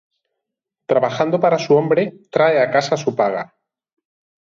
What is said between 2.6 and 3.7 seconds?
casa su paga.